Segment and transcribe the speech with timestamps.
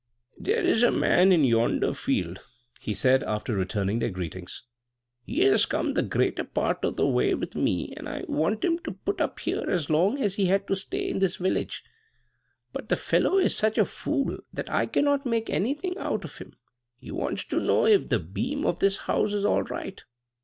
[0.39, 2.39] "There is a man in yonder field,"
[2.79, 4.63] he said, after returning their greetings.
[5.27, 8.79] "He has come the greater part of the way with me, and I wanted him
[8.79, 11.83] to put up here as long as he had to stay in this village.
[12.73, 16.53] But the fellow is such a fool that I cannot make anything out of him.
[16.97, 20.03] He wants to know if the beam of this house is all right.